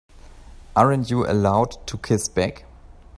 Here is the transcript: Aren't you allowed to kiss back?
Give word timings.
Aren't 0.75 1.11
you 1.11 1.27
allowed 1.27 1.85
to 1.85 1.95
kiss 1.95 2.27
back? 2.27 2.65